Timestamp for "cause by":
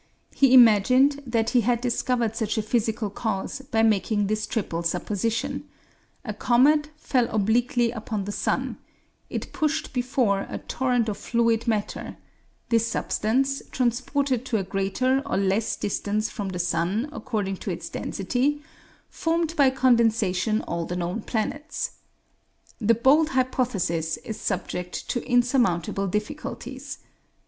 3.11-3.83